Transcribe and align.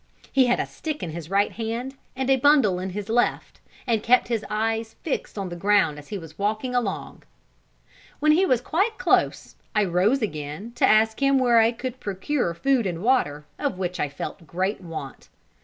He 0.31 0.47
had 0.47 0.59
a 0.59 0.65
stick 0.65 1.03
in 1.03 1.11
his 1.11 1.29
right 1.29 1.51
hand, 1.51 1.93
and 2.15 2.27
a 2.31 2.37
bundle 2.37 2.79
in 2.79 2.89
his 2.89 3.07
left, 3.07 3.59
and 3.85 4.01
kept 4.01 4.29
his 4.29 4.43
eyes 4.49 4.95
fixed 5.03 5.37
on 5.37 5.49
the 5.49 5.55
ground 5.55 5.99
as 5.99 6.07
he 6.07 6.17
walked 6.39 6.65
along. 6.65 7.21
When 8.19 8.31
he 8.31 8.43
was 8.43 8.61
quite 8.61 8.97
close, 8.97 9.55
I 9.75 9.83
rose 9.85 10.23
again, 10.23 10.71
to 10.77 10.87
ask 10.87 11.19
him 11.21 11.37
where 11.37 11.59
I 11.59 11.71
could 11.71 11.99
procure 11.99 12.55
food 12.55 12.87
and 12.87 13.03
water, 13.03 13.45
of 13.59 13.77
which 13.77 13.99
I 13.99 14.09
felt 14.09 14.47
great 14.47 14.81
want. 14.81 15.29